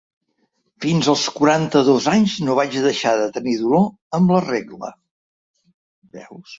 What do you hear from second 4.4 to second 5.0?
regla.